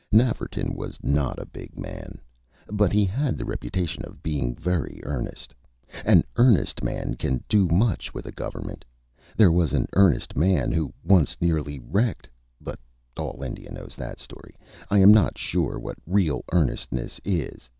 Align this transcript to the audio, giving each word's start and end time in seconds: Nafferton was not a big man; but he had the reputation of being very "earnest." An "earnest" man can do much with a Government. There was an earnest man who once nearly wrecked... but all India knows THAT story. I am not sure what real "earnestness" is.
Nafferton 0.11 0.73
was 0.73 0.97
not 1.03 1.37
a 1.37 1.45
big 1.45 1.77
man; 1.77 2.19
but 2.69 2.91
he 2.91 3.05
had 3.05 3.37
the 3.37 3.45
reputation 3.45 4.03
of 4.03 4.23
being 4.23 4.55
very 4.55 4.99
"earnest." 5.03 5.53
An 6.03 6.23
"earnest" 6.37 6.83
man 6.83 7.13
can 7.13 7.43
do 7.47 7.67
much 7.67 8.11
with 8.11 8.25
a 8.25 8.31
Government. 8.31 8.83
There 9.37 9.51
was 9.51 9.73
an 9.73 9.85
earnest 9.93 10.35
man 10.35 10.71
who 10.71 10.91
once 11.03 11.37
nearly 11.39 11.77
wrecked... 11.77 12.27
but 12.59 12.79
all 13.15 13.43
India 13.43 13.71
knows 13.71 13.95
THAT 13.95 14.17
story. 14.19 14.55
I 14.89 14.97
am 14.97 15.13
not 15.13 15.37
sure 15.37 15.77
what 15.77 15.99
real 16.07 16.43
"earnestness" 16.51 17.21
is. 17.23 17.69